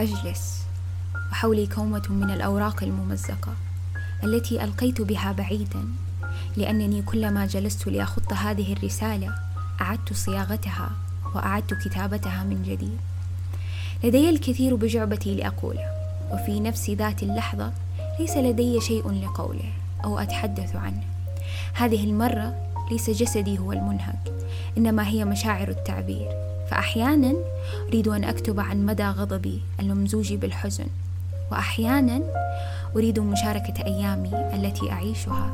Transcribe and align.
أجلس. 0.00 0.64
وحولي 1.32 1.66
كومة 1.66 2.02
من 2.08 2.30
الأوراق 2.30 2.82
الممزقة 2.82 3.54
التي 4.24 4.64
ألقيت 4.64 5.00
بها 5.00 5.32
بعيدا 5.32 5.84
لأنني 6.56 7.02
كلما 7.02 7.46
جلست 7.46 7.86
لأخط 7.88 8.32
هذه 8.32 8.72
الرسالة 8.72 9.34
أعدت 9.80 10.12
صياغتها 10.12 10.90
وأعدت 11.34 11.74
كتابتها 11.74 12.44
من 12.44 12.62
جديد. 12.62 12.98
لدي 14.04 14.30
الكثير 14.30 14.74
بجعبتي 14.74 15.34
لأقوله 15.34 15.90
وفي 16.30 16.60
نفس 16.60 16.90
ذات 16.90 17.22
اللحظة 17.22 17.72
ليس 18.20 18.36
لدي 18.36 18.80
شيء 18.80 19.10
لقوله 19.10 19.72
أو 20.04 20.18
أتحدث 20.18 20.76
عنه. 20.76 21.02
هذه 21.74 22.04
المرة 22.04 22.54
ليس 22.90 23.10
جسدي 23.10 23.58
هو 23.58 23.72
المنهك 23.72 24.32
إنما 24.78 25.08
هي 25.08 25.24
مشاعر 25.24 25.68
التعبير. 25.68 26.53
فأحيانا 26.70 27.34
أريد 27.88 28.08
أن 28.08 28.24
أكتب 28.24 28.60
عن 28.60 28.86
مدى 28.86 29.04
غضبي 29.04 29.62
الممزوج 29.80 30.34
بالحزن 30.34 30.86
وأحيانا 31.52 32.20
أريد 32.96 33.18
مشاركة 33.18 33.84
أيامي 33.84 34.30
التي 34.54 34.92
أعيشها. 34.92 35.50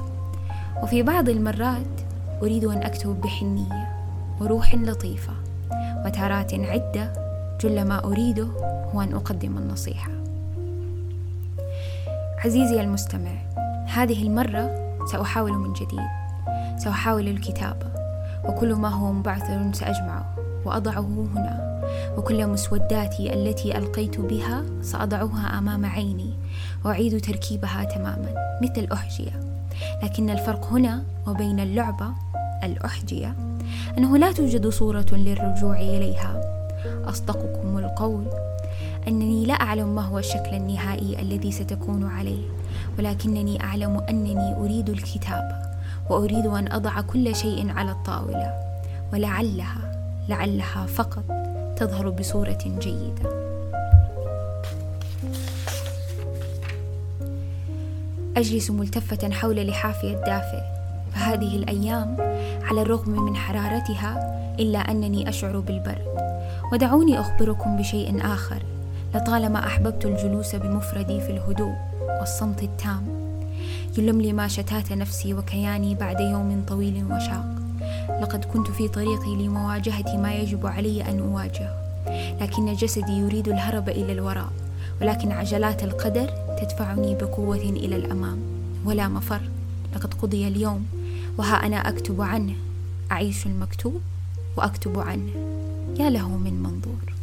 وفي 0.83 1.03
بعض 1.03 1.29
المرات 1.29 2.01
أريد 2.43 2.65
أن 2.65 2.83
أكتب 2.83 3.21
بحنية 3.21 3.89
وروح 4.41 4.75
لطيفة 4.75 5.33
وتارات 6.07 6.55
عدة 6.55 7.13
جل 7.61 7.85
ما 7.85 8.05
أريده 8.05 8.49
هو 8.95 9.03
أن 9.03 9.15
أقدم 9.15 9.59
النصيحة. 9.59 10.11
عزيزي 12.45 12.81
المستمع 12.81 13.33
هذه 13.87 14.23
المرة 14.23 14.97
سأحاول 15.13 15.53
من 15.53 15.73
جديد 15.73 16.09
سأحاول 16.79 17.29
الكتابة 17.29 17.87
وكل 18.45 18.75
ما 18.75 18.89
هو 18.89 19.13
مبعثر 19.13 19.73
سأجمعه. 19.73 20.40
وأضعه 20.65 21.27
هنا. 21.35 21.81
وكل 22.17 22.47
مسوداتي 22.47 23.35
التي 23.35 23.79
ألقيت 23.79 24.21
بها 24.21 24.63
سأضعها 24.83 25.59
أمام 25.59 25.87
عيني. 25.87 26.33
وأعيد 26.85 27.21
تركيبها 27.21 27.85
تماما 27.85 28.59
مثل 28.63 28.81
الأحجية. 28.81 29.41
لكن 30.03 30.31
الفرق 30.31 30.65
هنا 30.73 31.03
وبين 31.27 31.61
اللعبة 31.61 32.07
الأحجية 32.65 33.35
أنه 33.99 34.17
لا 34.17 34.33
توجد 34.33 34.69
صورة 34.69 35.07
للرجوع 35.13 35.81
إليها. 35.81 36.41
أصدقكم 37.05 37.79
القول 37.79 38.25
أنني 39.09 39.47
لا 39.47 39.55
أعلم 39.55 39.95
ما 39.95 40.03
هو 40.03 40.19
الشكل 40.19 40.55
النهائي 40.55 41.21
الذي 41.23 41.53
ستكون 41.53 42.05
عليه. 42.05 42.43
ولكنني 42.99 43.65
أعلم 43.65 44.01
أنني 44.09 44.55
أريد 44.55 44.89
الكتابة. 44.89 45.57
وأريد 46.11 46.47
أن 46.47 46.73
أضع 46.73 47.01
كل 47.01 47.37
شيء 47.37 47.71
على 47.71 47.91
الطاولة. 47.91 48.55
ولعلها 49.13 50.00
لعلها 50.31 50.87
فقط 50.87 51.25
تظهر 51.77 52.11
بصورة 52.11 52.59
جيدة. 52.81 53.31
أجلس 58.37 58.71
ملتفة 58.71 59.31
حول 59.31 59.67
لحافي 59.67 60.15
الدافئ. 60.15 60.63
فهذه 61.15 61.57
الأيام 61.57 62.17
على 62.63 62.83
الرغم 62.83 63.11
من 63.11 63.37
حرارتها 63.37 64.41
إلا 64.61 64.79
أنني 64.79 65.29
أشعر 65.29 65.61
بالبرد. 65.61 66.07
ودعوني 66.73 67.21
أخبركم 67.21 67.77
بشيء 67.77 68.25
آخر. 68.25 68.63
لطالما 69.15 69.67
أحببت 69.67 70.05
الجلوس 70.05 70.55
بمفردي 70.55 71.21
في 71.21 71.31
الهدوء 71.31 71.75
والصمت 72.21 72.63
التام 72.63 73.03
يلملي 73.99 74.33
ما 74.33 74.49
شتات 74.49 74.93
نفسي 74.93 75.35
وكياني 75.35 75.95
بعد 75.95 76.21
يوم 76.21 76.65
طويل 76.69 77.05
وشاق. 77.05 77.60
لقد 78.21 78.45
كنت 78.45 78.71
في 78.71 78.89
طريقي 78.89 79.37
لمواجهة 79.37 80.17
ما 80.17 80.35
يجب 80.35 80.67
علي 80.67 81.03
أن 81.03 81.19
أواجهه. 81.19 81.77
لكن 82.41 82.75
جسدي 82.75 83.13
يريد 83.13 83.49
الهرب 83.49 83.89
إلى 83.89 84.13
الوراء 84.13 84.53
ولكن 85.01 85.33
عجلات 85.33 85.85
القدر 85.85 86.31
تدفعني 86.61 87.15
بقوة 87.15 87.57
إلى 87.57 87.97
الأمام. 87.97 88.39
ولا 88.85 89.09
مفر 89.09 89.41
لقد 89.97 90.15
قضي 90.15 90.49
اليوم 90.49 90.87
وها 91.39 91.67
أنا 91.67 91.77
أكتب 91.77 92.21
عنه. 92.21 92.55
أعيش 93.13 93.47
المكتوب 93.47 94.01
وأكتب 94.57 94.99
عنه. 94.99 95.31
يا 95.99 96.11
له 96.11 96.29
من 96.29 96.63
منظور. 96.63 97.15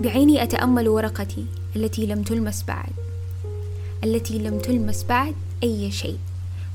بعيني 0.00 0.42
أتأمل 0.42 0.88
ورقتي 0.88 1.46
التي 1.76 2.06
لم 2.06 2.22
تلمس 2.22 2.64
بعد. 2.68 2.92
التي 4.04 4.38
لم 4.38 4.58
تلمس 4.58 5.04
بعد 5.04 5.34
أي 5.62 5.90
شيء 5.90 6.18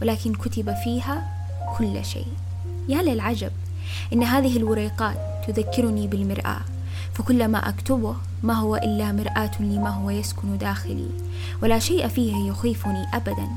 ولكن 0.02 0.34
كتب 0.34 0.74
فيها 0.84 1.35
كل 1.78 2.06
شيء. 2.06 2.28
يا 2.90 3.02
للعجب 3.02 3.52
إن 4.14 4.24
هذه 4.24 4.58
الوريقات 4.58 5.18
تذكرني 5.48 6.08
بالمرآة 6.08 6.62
فكل 7.14 7.48
ما 7.48 7.70
أكتبه 7.70 8.16
ما 8.44 8.54
هو 8.54 8.76
إلا 8.76 9.12
مرآة 9.12 9.52
لما 9.60 9.90
هو 9.90 10.10
يسكن 10.10 10.58
داخلي 10.58 11.08
ولا 11.64 11.80
شيء 11.80 12.08
فيه 12.08 12.50
يخيفني 12.50 13.06
أبدا 13.14 13.48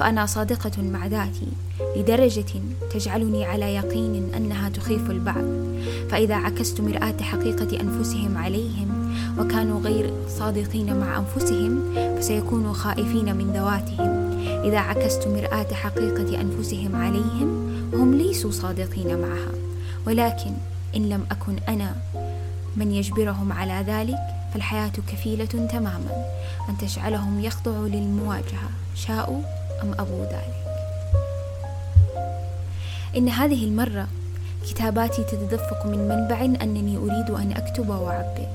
فأنا 0.00 0.26
صادقة 0.26 0.82
مع 0.82 1.06
ذاتي 1.06 1.48
لدرجة 1.96 2.52
تجعلني 2.92 3.44
على 3.44 3.74
يقين 3.74 4.34
أنها 4.34 4.68
تخيف 4.68 5.10
البعض. 5.10 5.44
فإذا 6.10 6.34
عكست 6.34 6.80
مرآة 6.80 7.22
حقيقة 7.22 7.80
أنفسهم 7.80 8.38
عليهم 8.38 9.14
وكانوا 9.38 9.80
غير 9.80 10.12
صادقين 10.28 10.96
مع 11.00 11.18
أنفسهم 11.18 11.94
فسيكونوا 12.16 12.72
خائفين 12.72 13.36
من 13.36 13.52
ذواتهم. 13.52 14.21
إذا 14.64 14.78
عكست 14.78 15.28
مرآة 15.28 15.74
حقيقة 15.74 16.40
أنفسهم 16.40 16.96
عليهم 16.96 17.72
وهم 17.92 18.14
ليسوا 18.14 18.50
صادقين 18.50 19.18
معها. 19.18 19.52
ولكن 20.06 20.52
إن 20.96 21.08
لم 21.08 21.26
أكن 21.30 21.56
أنا 21.68 21.94
من 22.76 22.92
يجبرهم 22.92 23.52
على 23.52 23.84
ذلك 23.86 24.18
فالحياة 24.52 24.92
كفيلة 25.08 25.44
تماما. 25.44 26.26
أن 26.68 26.78
تجعلهم 26.78 27.40
يخضعوا 27.40 27.88
للمواجهة 27.88 28.70
شاءوا 28.94 29.40
أم 29.82 29.92
أبوا 29.98 30.24
ذلك؟ 30.24 30.62
إن 33.16 33.28
هذه 33.28 33.64
المرة 33.64 34.08
كتاباتي 34.68 35.24
تتدفق 35.24 35.86
من 35.86 35.98
منبع 36.08 36.44
أنني 36.44 36.96
أريد 36.96 37.30
أن 37.30 37.52
أكتب 37.52 37.88
وأعبر 37.88 38.46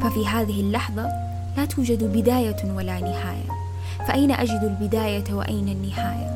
ففي 0.00 0.26
هذه 0.26 0.60
اللحظة 0.60 1.08
لا 1.56 1.64
توجد 1.64 2.04
بداية 2.04 2.72
ولا 2.76 3.00
نهاية. 3.00 3.59
فأين 4.10 4.30
أجد 4.30 4.62
البداية 4.62 5.34
وأين 5.34 5.68
النهاية؟ 5.68 6.30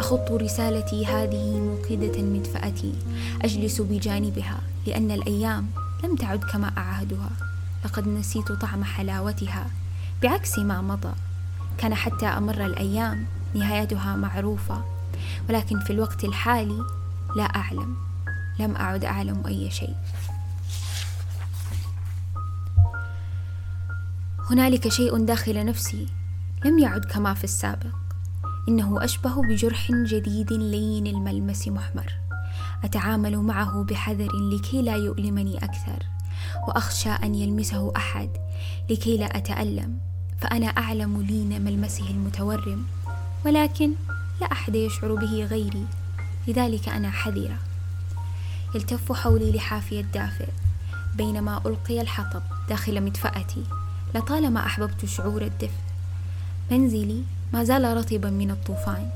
أخط 0.00 0.32
رسالتي 0.32 1.06
هذه 1.06 1.60
موقدة 1.60 2.22
مدفأتي 2.22 2.94
أجلس 3.42 3.80
بجانبها 3.80 4.60
لأن 4.86 5.10
الأيام 5.10 5.66
لم 6.04 6.16
تعد 6.16 6.44
كما 6.44 6.72
أعهدها. 6.78 7.30
لقد 7.84 8.08
نسيت 8.08 8.52
طعم 8.52 8.84
حلاوتها. 8.84 9.66
بعكس 10.22 10.58
ما 10.58 10.80
مضى 10.80 11.12
كان 11.78 11.94
حتى 11.94 12.26
أمر 12.26 12.66
الأيام 12.66 13.26
نهايتها 13.54 14.16
معروفة. 14.16 14.84
ولكن 15.48 15.80
في 15.80 15.90
الوقت 15.92 16.24
الحالي 16.24 16.86
لا 17.36 17.44
أعلم. 17.44 17.96
لم 18.58 18.76
أعد 18.76 19.04
أعلم 19.04 19.42
أي 19.46 19.70
شيء. 19.70 19.96
هنالك 24.50 24.88
شيء 24.88 25.24
داخل 25.24 25.66
نفسي. 25.66 26.06
لم 26.66 26.78
يعد 26.78 27.04
كما 27.04 27.34
في 27.34 27.44
السابق. 27.44 27.94
إنه 28.68 29.04
أشبه 29.04 29.42
بجرح 29.42 29.92
جديد 29.92 30.52
لين 30.52 31.06
الملمس 31.06 31.68
محمر. 31.68 32.12
أتعامل 32.84 33.38
معه 33.38 33.84
بحذر 33.84 34.32
لكي 34.52 34.82
لا 34.82 34.96
يؤلمني 34.96 35.58
أكثر. 35.58 36.02
وأخشى 36.68 37.10
أن 37.10 37.34
يلمسه 37.34 37.92
أحد 37.96 38.30
لكي 38.90 39.16
لا 39.16 39.36
أتألم. 39.36 39.98
فأنا 40.40 40.66
أعلم 40.66 41.22
لين 41.22 41.64
ملمسه 41.64 42.10
المتورم 42.10 42.84
ولكن 43.44 43.92
لا 44.40 44.52
أحد 44.52 44.74
يشعر 44.74 45.14
به 45.14 45.44
غيري. 45.44 45.86
لذلك 46.48 46.88
أنا 46.88 47.10
حذرة. 47.10 47.58
يلتف 48.74 49.12
حولي 49.12 49.52
لحافي 49.52 50.00
الدافئ. 50.00 50.48
بينما 51.14 51.60
ألقي 51.66 52.00
الحطب 52.00 52.42
داخل 52.68 53.00
مدفأتي 53.00 53.64
لطالما 54.14 54.66
أحببت 54.66 55.04
شعور 55.04 55.42
الدفء. 55.42 55.85
منزلي 56.70 57.22
ما 57.52 57.64
زال 57.64 57.96
رطبا 57.96 58.30
من 58.30 58.50
الطوفان 58.50 59.08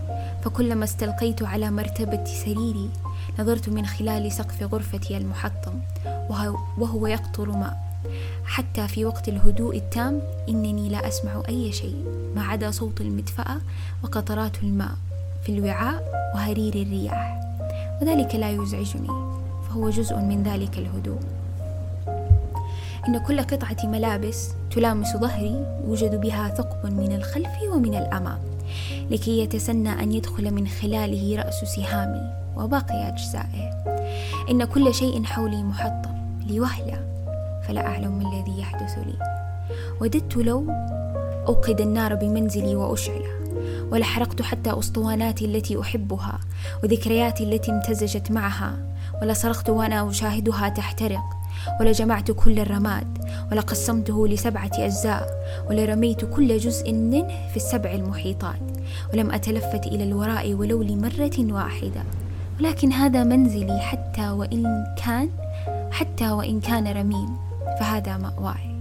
فكلما 0.45 0.85
استلقيت 0.85 1.43
على 1.43 1.71
مرتبة 1.71 2.25
سريري 2.25 2.91
نظرت 3.39 3.69
من 3.69 3.87
خلال 3.87 4.33
سقف 4.33 4.63
غرفتي 4.63 5.17
المحطم 5.17 5.73
وهو 6.79 7.07
يقطر 7.07 7.51
ماء. 7.51 7.91
حتى 8.45 8.89
في 8.89 9.05
وقت 9.05 9.29
الهدوء 9.29 9.77
التام 9.77 10.23
إنني 10.49 10.89
لا 10.89 11.09
أسمع 11.09 11.43
أي 11.49 11.73
شيء 11.73 12.05
ما 12.37 12.43
عدا 12.43 12.71
صوت 12.71 13.01
المدفأة 13.01 13.57
وقطرات 14.03 14.63
الماء 14.63 14.93
في 15.43 15.53
الوعاء 15.53 16.31
وهرير 16.35 16.75
الرياح 16.75 17.41
وذلك 18.03 18.35
لا 18.35 18.51
يزعجني 18.51 19.09
فهو 19.69 19.91
جزء 19.91 20.17
من 20.17 20.43
ذلك 20.43 20.79
الهدوء. 20.79 21.21
إن 23.09 23.19
كل 23.19 23.41
قطعة 23.41 23.77
ملابس 23.85 24.49
تلامس 24.71 25.17
ظهري 25.17 25.67
يوجد 25.85 26.21
بها 26.21 26.49
ثقب 26.49 26.93
من 26.93 27.13
الخلف 27.13 27.51
ومن 27.73 27.95
الأمام 27.95 28.39
لكي 29.11 29.41
يتسنى 29.41 30.03
أن 30.03 30.13
يدخل 30.13 30.51
من 30.51 30.69
خلاله 30.69 31.37
رأس 31.37 31.55
سهامي 31.55 32.41
وباقي 32.57 33.09
أجزائه. 33.09 33.71
إن 34.51 34.65
كل 34.65 34.95
شيء 34.95 35.25
حولي 35.25 35.63
محطم 35.63 36.15
لوهلة 36.49 37.01
فلا 37.69 37.87
أعلم 37.87 38.19
ما 38.19 38.33
الذي 38.33 38.61
يحدث 38.61 38.99
لي. 38.99 39.15
وددت 40.01 40.37
لو 40.37 40.67
أوقد 41.49 41.81
النار 41.81 42.15
بمنزلي 42.15 42.77
وأشعله 42.77 43.41
ولحرقت 43.93 44.43
حتى 44.43 44.79
أسطواناتي 44.79 45.45
التي 45.45 45.81
أحبها 45.81 46.41
وذكرياتي 46.83 47.45
التي 47.45 47.71
امتزجت 47.71 48.31
معها 48.31 48.79
ولصرخت 49.23 49.71
وأنا 49.71 50.11
أشاهدها 50.11 50.69
تحترق. 50.69 51.40
ولجمعت 51.81 52.31
كل 52.31 52.59
الرماد 52.59 53.19
ولقسمته 53.53 54.29
لسبعة 54.29 54.71
أجزاء 54.79 55.27
ولرميت 55.71 56.25
كل 56.25 56.59
جزء 56.59 56.93
منه 56.93 57.29
في 57.51 57.57
السبع 57.57 57.93
المحيطات 57.93 58.61
ولم 59.13 59.31
أتلفت 59.31 59.87
إلى 59.87 60.05
الوراء 60.05 60.55
ولو 60.55 60.83
لمرة 60.83 61.37
واحدة. 61.39 62.03
ولكن 62.61 62.93
هذا 62.93 63.25
منزلي 63.25 63.79
حتى 63.79 64.31
وإن 64.31 64.85
كان 65.05 65.29
حتى 65.91 66.31
وإن 66.31 66.61
كان 66.61 66.89
رميم 66.89 67.37
فهذا 67.81 68.17
مأواي. 68.17 68.77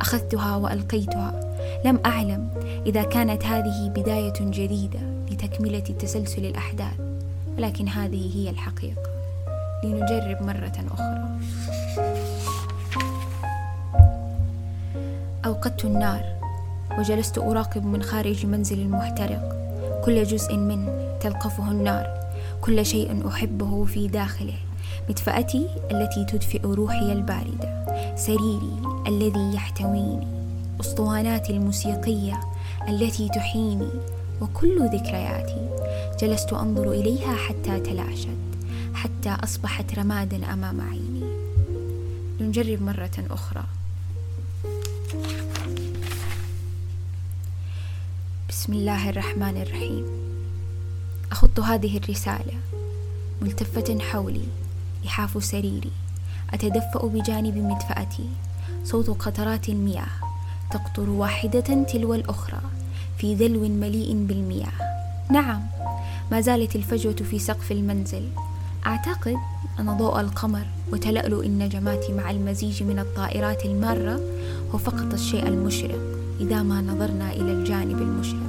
أخذتها 0.00 0.56
وألقيتها. 0.56 1.40
لم 1.84 2.00
أعلم 2.06 2.48
إذا 2.86 3.02
كانت 3.02 3.44
هذه 3.44 3.88
بداية 3.88 4.34
جديدة 4.40 5.00
لتكملة 5.30 5.78
تسلسل 5.78 6.44
الأحداث 6.44 7.00
ولكن 7.58 7.88
هذه 7.88 8.36
هي 8.36 8.50
الحقيقة. 8.50 9.02
لنجرب 9.84 10.42
مرة 10.42 10.86
أخرى. 10.90 11.26
أوقدت 15.46 15.84
النار 15.84 16.36
وجلست 16.98 17.38
أراقب 17.38 17.84
من 17.84 18.02
خارج 18.02 18.46
منزل 18.46 18.80
المحترق. 18.80 19.56
كل 20.04 20.24
جزء 20.24 20.56
منه 20.56 21.18
تلقفه 21.20 21.70
النار. 21.70 22.06
كل 22.60 22.86
شيء 22.86 23.28
أحبه 23.28 23.84
في 23.84 24.08
داخله. 24.08 24.54
مدفأتي 25.08 25.66
التي 25.90 26.24
تدفئ 26.24 26.66
روحي 26.66 27.12
الباردة. 27.12 27.86
سريري 28.16 28.76
الذي 29.06 29.54
يحتويني. 29.54 30.26
أسطواناتي 30.80 31.52
الموسيقية 31.52 32.40
التي 32.88 33.28
تحييني. 33.28 33.90
وكل 34.40 34.88
ذكرياتي. 34.88 35.68
جلست 36.20 36.52
أنظر 36.52 36.92
إليها 36.92 37.34
حتى 37.34 37.80
تلاشت 37.80 38.28
أصبحت 39.28 39.98
رمادا 39.98 40.52
أمام 40.52 40.80
عيني. 40.80 41.24
لنجرب 42.40 42.82
مرة 42.82 43.26
أخرى. 43.30 43.64
بسم 48.48 48.72
الله 48.72 49.10
الرحمن 49.10 49.62
الرحيم. 49.62 50.04
أخط 51.32 51.60
هذه 51.60 51.96
الرسالة 51.96 52.54
ملتفة 53.42 53.98
حولي 54.00 54.46
لحاف 55.04 55.44
سريري. 55.44 55.92
أتدفأ 56.54 57.06
بجانب 57.06 57.56
مدفأتي. 57.56 58.28
صوت 58.84 59.10
قطرات 59.10 59.68
المياه 59.68 60.08
تقطر 60.70 61.10
واحدة 61.10 61.84
تلو 61.84 62.14
الأخرى 62.14 62.60
في 63.18 63.34
دلو 63.34 63.68
مليء 63.68 64.26
بالمياه. 64.26 64.72
نعم 65.30 65.66
ما 66.30 66.40
زالت 66.40 66.76
الفجوة 66.76 67.16
في 67.30 67.38
سقف 67.38 67.72
المنزل. 67.72 68.28
أعتقد 68.86 69.36
أن 69.80 69.96
ضوء 69.96 70.20
القمر 70.20 70.66
وتلألؤ 70.92 71.44
النجمات 71.44 72.10
مع 72.10 72.30
المزيج 72.30 72.82
من 72.82 72.98
الطائرات 72.98 73.64
المارة 73.64 74.20
هو 74.74 74.78
فقط 74.78 75.12
الشيء 75.12 75.48
المشرق 75.48 75.98
إذا 76.40 76.62
ما 76.62 76.80
نظرنا 76.80 77.32
إلى 77.32 77.52
الجانب 77.52 78.02
المشرق. 78.02 78.46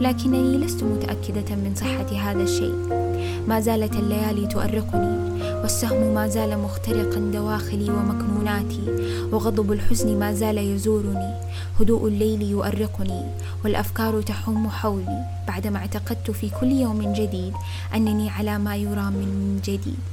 لكنني 0.00 0.58
لست 0.58 0.82
متأكدة 0.82 1.56
من 1.56 1.72
صحة 1.76 2.30
هذا 2.30 2.42
الشيء. 2.42 3.03
ما 3.48 3.60
زالت 3.60 3.94
الليالي 3.96 4.46
تؤرقني 4.46 5.14
والسهم 5.62 6.14
ما 6.14 6.28
زال 6.28 6.58
مخترقا 6.58 7.30
دواخلي 7.32 7.90
ومكنوناتي 7.90 8.84
وغضب 9.32 9.72
الحزن 9.72 10.18
ما 10.18 10.32
زال 10.32 10.58
يزورني 10.58 11.34
هدوء 11.80 12.08
الليل 12.08 12.42
يؤرقني 12.42 13.22
والأفكار 13.64 14.22
تحوم 14.22 14.68
حولي. 14.68 15.24
بعدما 15.48 15.78
اعتقدت 15.78 16.30
في 16.30 16.50
كل 16.60 16.72
يوم 16.72 17.12
جديد 17.12 17.52
أنني 17.94 18.30
على 18.30 18.58
ما 18.58 18.76
يرام 18.76 19.12
من 19.12 19.60
جديد. 19.64 20.04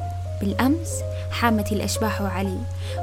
بالأمس 0.42 0.92
حامت 1.31 1.72
الأشباح 1.72 2.22
علي 2.22 2.57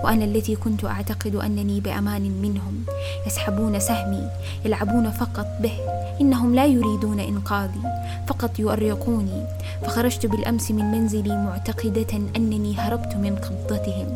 وأنا 0.05 0.25
التي 0.25 0.57
كنت 0.57 0.85
أعتقد 0.85 1.35
أنني 1.35 1.81
بأمان 1.81 2.23
منهم. 2.43 2.85
يسحبون 3.27 3.81
سهمي 3.81 4.31
يلعبون 4.65 5.11
فقط 5.11 5.47
به 5.61 5.73
إنهم 6.21 6.55
لا 6.55 6.67
يريدون 6.67 7.21
إنقاذي 7.21 7.83
فقط 8.27 8.59
يؤرقوني. 8.59 9.45
فخرجت 9.83 10.27
بالأمس 10.27 10.71
من 10.71 10.85
منزلي 10.85 11.37
معتقدة 11.37 12.17
أنني 12.37 12.75
هربت 12.79 13.15
من 13.17 13.37
قبضتهم 13.37 14.09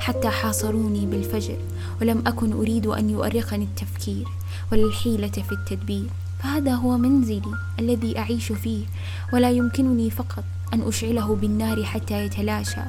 حتى 0.00 0.28
حاصروني 0.28 1.06
بالفجر 1.06 1.56
ولم 2.00 2.22
أكن 2.26 2.52
أريد 2.52 2.86
أن 2.86 3.10
يؤرقني 3.10 3.64
التفكير 3.64 4.26
ولا 4.72 4.82
الحيله 4.82 5.28
في 5.28 5.52
التدبير. 5.52 6.08
فهذا 6.42 6.74
هو 6.74 6.96
منزلي 6.96 7.52
الذي 7.78 8.18
أعيش 8.18 8.52
فيه 8.52 8.84
ولا 9.32 9.50
يمكنني 9.50 10.10
فقط 10.10 10.44
أن 10.74 10.82
أشعله 10.82 11.36
بالنار 11.36 11.84
حتى 11.84 12.24
يتلاشى 12.24 12.82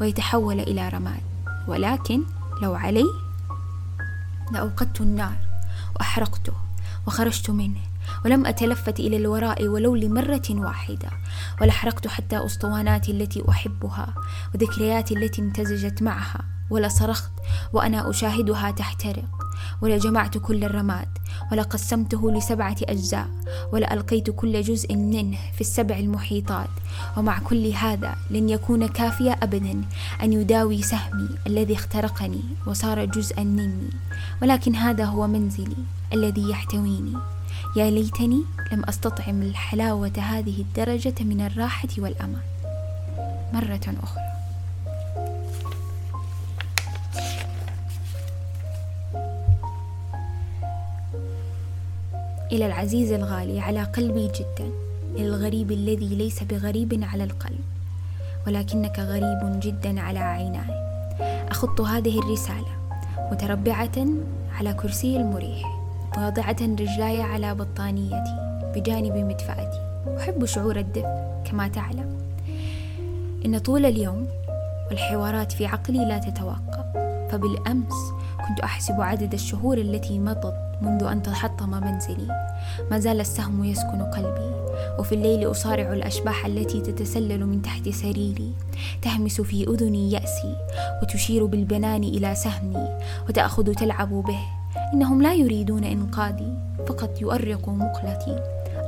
ويتحول 0.00 0.60
إلى 0.60 0.88
رماد. 0.88 1.20
ولكن 1.68 2.22
لو 2.62 2.74
علي 2.74 3.04
لأوقدت 4.52 5.00
النار 5.00 5.36
وأحرقته 5.96 6.52
وخرجت 7.06 7.50
منه 7.50 7.80
ولم 8.24 8.46
أتلفت 8.46 9.00
إلى 9.00 9.16
الوراء 9.16 9.68
ولو 9.68 9.94
لمرة 9.94 10.42
واحدة 10.50 11.08
ولحرقت 11.60 12.08
حتى 12.08 12.44
أسطواناتي 12.44 13.12
التي 13.12 13.50
أحبها 13.50 14.14
وذكرياتي 14.54 15.14
التي 15.14 15.42
امتزجت 15.42 16.02
معها 16.02 16.44
ولصرخت 16.70 17.32
وأنا 17.72 18.10
أشاهدها 18.10 18.70
تحترق. 18.70 19.45
ولجمعت 19.82 20.38
كل 20.38 20.64
الرماد 20.64 21.08
ولقسمته 21.52 22.30
لسبعة 22.30 22.76
أجزاء 22.82 23.28
ولألقيت 23.72 24.30
كل 24.30 24.62
جزء 24.62 24.94
منه 24.96 25.38
في 25.54 25.60
السبع 25.60 25.98
المحيطات. 25.98 26.68
ومع 27.16 27.38
كل 27.38 27.66
هذا 27.66 28.14
لن 28.30 28.48
يكون 28.48 28.86
كافيا 28.86 29.32
أبدا 29.32 29.84
أن 30.22 30.32
يداوي 30.32 30.82
سهمي 30.82 31.28
الذي 31.46 31.74
اخترقني 31.74 32.40
وصار 32.66 33.04
جزءا 33.04 33.44
مني. 33.44 33.90
ولكن 34.42 34.74
هذا 34.74 35.04
هو 35.04 35.26
منزلي 35.26 35.76
الذي 36.12 36.50
يحتويني. 36.50 37.14
يا 37.76 37.90
ليتني 37.90 38.42
لم 38.72 38.84
أستطعم 38.84 39.42
الحلاوة 39.42 40.12
هذه 40.18 40.60
الدرجة 40.60 41.14
من 41.20 41.40
الراحة 41.40 41.88
والأمان. 41.98 42.42
مرة 43.52 43.94
أخرى. 44.02 44.25
إلى 52.52 52.66
العزيز 52.66 53.12
الغالي 53.12 53.60
على 53.60 53.82
قلبي 53.82 54.26
جدا 54.26 54.70
للغريب 55.16 55.72
الذي 55.72 56.14
ليس 56.14 56.42
بغريب 56.42 57.04
على 57.12 57.24
القلب. 57.24 57.60
ولكنك 58.46 58.98
غريب 58.98 59.60
جدا 59.60 60.00
على 60.00 60.18
عيناي. 60.18 60.86
أخط 61.50 61.80
هذه 61.80 62.18
الرسالة 62.18 62.76
متربعة 63.32 64.06
على 64.58 64.72
كرسي 64.72 65.16
المريح 65.16 65.62
واضعة 66.18 66.56
رجلاي 66.62 67.22
على 67.22 67.54
بطانيتي 67.54 68.62
بجانب 68.74 69.16
مدفأتي. 69.16 69.80
أحب 70.18 70.44
شعور 70.44 70.76
الدفء 70.76 71.42
كما 71.44 71.68
تعلم. 71.68 72.18
إن 73.46 73.58
طول 73.58 73.86
اليوم 73.86 74.26
والحوارات 74.90 75.52
في 75.52 75.66
عقلي 75.66 76.04
لا 76.04 76.18
تتوقف 76.18 76.86
فبالأمس 77.30 77.94
كنت 78.48 78.60
أحسب 78.60 79.00
عدد 79.00 79.32
الشهور 79.32 79.78
التي 79.78 80.18
مضت 80.18 80.65
منذ 80.82 81.04
أن 81.04 81.22
تحطم 81.22 81.70
منزلي. 81.70 82.28
ما 82.90 82.98
زال 82.98 83.20
السهم 83.20 83.64
يسكن 83.64 84.02
قلبي. 84.02 84.56
وفي 84.98 85.14
الليل 85.14 85.50
أصارع 85.50 85.92
الأشباح 85.92 86.46
التي 86.46 86.80
تتسلل 86.80 87.46
من 87.46 87.62
تحت 87.62 87.88
سريري. 87.88 88.52
تهمس 89.02 89.40
في 89.40 89.64
أذني 89.68 90.12
يأسي. 90.12 90.56
وتشير 91.02 91.46
بالبنان 91.46 92.04
إلى 92.04 92.34
سهمي. 92.34 92.88
وتأخذ 93.28 93.74
تلعب 93.74 94.10
به. 94.10 94.40
إنهم 94.94 95.22
لا 95.22 95.34
يريدون 95.34 95.84
إنقاذي. 95.84 96.52
فقط 96.86 97.20
يؤرقوا 97.20 97.74
مقلتي. 97.74 98.36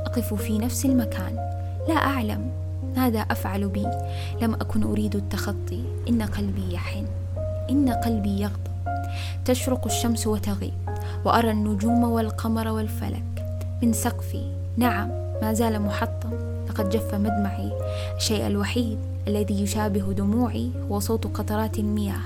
أقف 0.05 0.33
في 0.33 0.57
نفس 0.57 0.85
المكان. 0.85 1.35
لا 1.87 1.95
أعلم. 1.95 2.51
ماذا 2.97 3.19
أفعل 3.19 3.67
بي؟ 3.67 3.87
لم 4.41 4.53
أكن 4.53 4.83
أريد 4.83 5.15
التخطي. 5.15 5.83
إن 6.09 6.21
قلبي 6.21 6.73
يحن. 6.73 7.05
إن 7.69 7.89
قلبي 7.89 8.41
يغضب. 8.41 8.69
تشرق 9.45 9.85
الشمس 9.85 10.27
وتغيب. 10.27 10.73
وأرى 11.25 11.51
النجوم 11.51 12.03
والقمر 12.03 12.67
والفلك. 12.67 13.45
من 13.81 13.93
سقفي 13.93 14.43
نعم 14.77 15.09
ما 15.41 15.53
زال 15.53 15.81
محطم. 15.81 16.29
لقد 16.69 16.89
جف 16.89 17.15
مدمعي. 17.15 17.71
الشيء 18.15 18.47
الوحيد 18.47 18.97
الذي 19.27 19.63
يشابه 19.63 20.13
دموعي 20.13 20.71
هو 20.91 20.99
صوت 20.99 21.27
قطرات 21.27 21.79
المياه. 21.79 22.21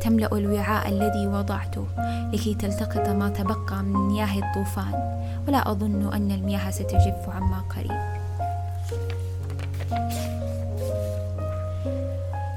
تملأ 0.00 0.38
الوعاء 0.38 0.88
الذي 0.88 1.26
وضعته 1.26 1.84
لكي 2.32 2.54
تلتقط 2.54 3.08
ما 3.08 3.28
تبقى 3.28 3.82
من 3.82 4.08
مياه 4.08 4.38
الطوفان. 4.38 5.22
ولا 5.48 5.70
أظن 5.70 6.12
أن 6.12 6.30
المياه 6.30 6.70
ستجف 6.70 7.28
عما 7.28 7.62
قريب. 7.76 8.12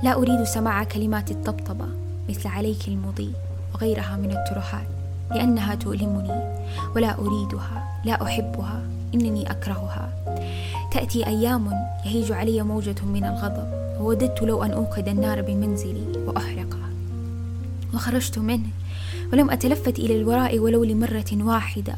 لا 0.04 0.14
أريد 0.14 0.44
سماع 0.44 0.84
كلمات 0.84 1.32
الطبطبة 1.32 1.86
مثل 2.30 2.48
عليك 2.50 2.88
المضي 2.88 3.34
وغيرها 3.74 4.18
من 4.18 4.32
الترهات. 4.32 4.88
لأنها 5.32 5.76
تؤلمني 5.76 6.56
ولا 6.96 7.20
أريدها 7.20 8.02
لا 8.06 8.24
أحبها 8.24 8.82
إنني 9.14 9.52
أكرهها. 9.52 10.10
تأتي 10.92 11.28
أيام 11.28 11.72
يهيج 12.06 12.32
علي 12.32 12.64
موجة 12.64 13.06
من 13.06 13.24
الغضب 13.24 13.68
ووددت 14.00 14.42
لو 14.42 14.64
أن 14.64 14.72
أوقد 14.72 15.08
النار 15.08 15.42
بمنزلي 15.42 16.24
وأحرقها. 16.28 16.90
وخرجت 17.94 18.40
منه 18.40 18.70
ولم 19.34 19.50
أتلفت 19.50 20.00
إلى 20.00 20.16
الوراء 20.22 20.60
ولو 20.60 20.84
لمرة 20.84 21.32
واحدة 21.34 21.96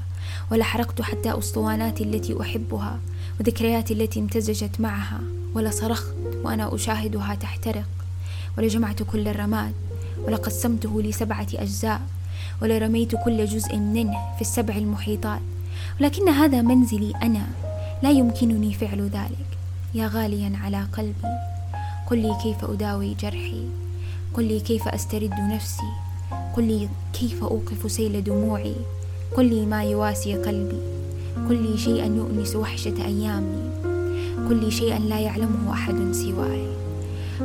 ولا 0.52 0.64
حرقت 0.64 1.02
حتى 1.02 1.38
أسطواناتي 1.38 2.04
التي 2.04 2.42
أحبها 2.42 3.00
وذكرياتي 3.40 3.94
التي 3.94 4.20
امتزجت 4.20 4.80
معها 4.80 5.20
ولا 5.54 5.70
صرخت 5.70 6.14
وأنا 6.44 6.76
أشاهدها 6.76 7.36
تحترق. 7.36 7.86
ولجمعت 8.58 9.04
كل 9.04 9.28
الرماد 9.28 9.74
ولقسمته 10.26 11.02
لسبعة 11.02 11.48
أجزاء. 11.56 12.02
ولرميت 12.62 13.16
كل 13.26 13.46
جزء 13.46 13.76
منه 13.76 14.18
في 14.36 14.42
السبع 14.42 14.76
المحيطات. 14.76 15.42
ولكن 16.00 16.30
هذا 16.30 16.62
منزلي 16.62 17.14
أنا 17.24 17.46
لا 18.04 18.12
يمكنني 18.12 18.74
فعل 18.74 19.02
ذلك. 19.02 19.48
يا 19.94 20.08
غاليا 20.08 20.52
على 20.64 20.88
قلبي. 20.98 21.34
قل 22.10 22.18
لي 22.18 22.38
كيف 22.44 22.66
أداوي 22.66 23.14
جرحي. 23.14 23.64
قل 24.34 24.44
لي 24.44 24.60
كيف 24.60 24.88
أسترد 24.88 25.34
نفسي. 25.34 25.92
قل 26.56 26.64
لي 26.64 26.90
كيف 27.14 27.44
أوقف 27.44 27.92
سيل 27.92 28.24
دموعي. 28.24 28.76
قل 29.38 29.46
لي 29.46 29.66
ما 29.66 29.84
يواسي 29.84 30.36
قلبي. 30.36 30.82
قل 31.50 31.72
لي 31.72 31.78
شيئا 31.78 32.06
يؤنس 32.06 32.56
وحشة 32.56 33.06
أيامي. 33.06 33.70
قل 34.50 34.64
لي 34.64 34.72
شيئا 34.72 35.00
لا 35.00 35.20
يعلمه 35.20 35.74
أحد 35.74 36.12
سواي. 36.12 36.68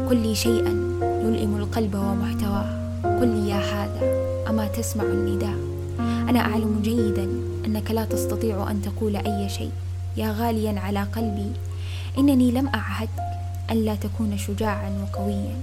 قل 0.09 0.16
لي 0.16 0.35
شيئا 0.35 0.73
يلئم 1.02 1.56
القلب 1.56 1.94
ومحتواه. 1.94 2.66
قل 3.02 3.28
لي 3.28 3.49
يا 3.49 3.56
هذا. 3.56 4.32
أما 4.49 4.67
تسمع 4.67 5.05
النداء؟ 5.05 5.59
أنا 6.01 6.41
أعلم 6.41 6.81
جيدا 6.83 7.29
أنك 7.67 7.91
لا 7.91 8.05
تستطيع 8.05 8.71
أن 8.71 8.83
تقول 8.83 9.17
أي 9.17 9.49
شيء. 9.49 9.71
يا 10.17 10.33
غاليا 10.33 10.81
على 10.81 11.03
قلبي 11.03 11.53
إنني 12.19 12.51
لم 12.51 12.69
أعهدك 12.69 13.23
ألا 13.71 13.95
تكون 13.95 14.39
شجاعا 14.39 14.91
وقويا. 15.03 15.57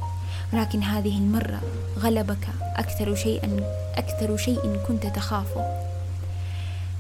ولكن 0.53 0.83
هذه 0.83 1.17
المرة 1.17 1.61
غلبك 1.99 2.47
أكثر 2.75 3.15
شيئا 3.15 3.49
أكثر 3.95 4.37
شيء 4.37 4.79
كنت 4.87 5.05
تخافه. 5.05 5.65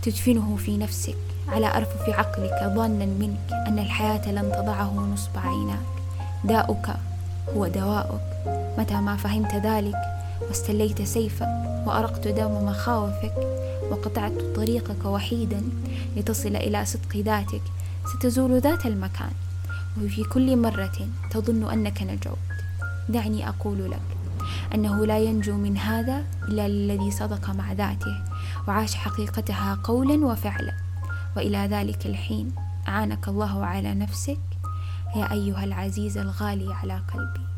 تدفنه 0.01 0.55
في 0.55 0.77
نفسك 0.77 1.17
على 1.47 1.67
أرفف 1.77 2.09
عقلك 2.09 2.73
ظانا 2.75 3.05
منك 3.05 3.51
أن 3.67 3.79
الحياة 3.79 4.31
لن 4.31 4.51
تضعه 4.51 4.93
نصب 5.13 5.37
عيناك. 5.37 5.89
داؤك 6.43 6.87
هو 7.55 7.67
دواؤك. 7.67 8.21
متى 8.77 8.93
ما 8.93 9.15
فهمت 9.15 9.55
ذلك 9.55 10.18
واستليت 10.47 11.01
سيفك 11.01 11.47
وأرقت 11.85 12.27
دم 12.27 12.65
مخاوفك 12.65 13.33
وقطعت 13.91 14.41
طريقك 14.55 15.05
وحيدا 15.05 15.61
لتصل 16.17 16.55
إلى 16.55 16.85
صدق 16.85 17.17
ذاتك. 17.17 17.61
ستزور 18.05 18.57
ذات 18.57 18.85
المكان 18.85 19.31
وفي 20.03 20.23
كل 20.23 20.57
مرة 20.57 21.07
تظن 21.31 21.71
أنك 21.71 22.03
نجوت. 22.03 22.37
دعني 23.09 23.49
أقول 23.49 23.91
لك 23.91 24.01
أنه 24.75 25.05
لا 25.05 25.19
ينجو 25.19 25.53
من 25.53 25.77
هذا 25.77 26.23
إلا 26.47 26.65
الذي 26.65 27.11
صدق 27.11 27.49
مع 27.49 27.73
ذاته 27.73 28.23
وعاش 28.67 28.95
حقيقتها 28.95 29.79
قولا 29.83 30.25
وفعلا. 30.25 30.73
وإلى 31.37 31.57
ذلك 31.57 32.05
الحين 32.05 32.51
أعانك 32.87 33.27
الله 33.27 33.65
على 33.65 33.93
نفسك 33.93 34.39
يا 35.15 35.31
أيها 35.31 35.63
العزيز 35.63 36.17
الغالي 36.17 36.73
على 36.73 37.01
قلبي. 37.13 37.48